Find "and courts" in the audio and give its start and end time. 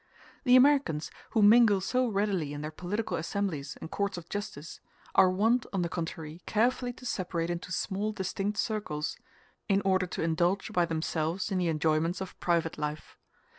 3.79-4.17